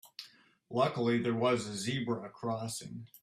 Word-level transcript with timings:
Luckily 0.71 1.21
there 1.21 1.35
was 1.35 1.67
a 1.67 1.75
zebra 1.75 2.27
crossing. 2.31 3.05